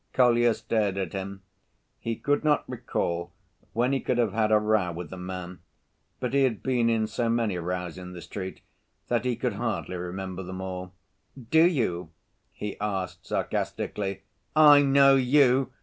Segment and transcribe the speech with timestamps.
[0.13, 1.43] Kolya stared at him.
[1.99, 3.31] He could not recall
[3.73, 5.59] when he could have had a row with the man.
[6.19, 8.61] But he had been in so many rows in the street
[9.09, 10.93] that he could hardly remember them all.
[11.51, 12.09] "Do you?"
[12.51, 14.23] he asked sarcastically.
[14.55, 15.71] "I know you!